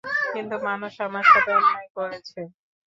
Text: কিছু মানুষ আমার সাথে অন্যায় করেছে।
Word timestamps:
কিছু 0.33 0.55
মানুষ 0.67 0.93
আমার 1.07 1.25
সাথে 1.31 1.51
অন্যায় 1.57 1.89
করেছে। 1.97 2.39